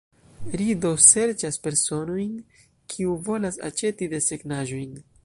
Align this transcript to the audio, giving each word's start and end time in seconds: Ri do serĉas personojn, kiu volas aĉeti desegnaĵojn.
Ri 0.59 0.65
do 0.85 0.91
serĉas 1.07 1.59
personojn, 1.67 2.33
kiu 2.95 3.15
volas 3.29 3.63
aĉeti 3.71 4.09
desegnaĵojn. 4.15 4.99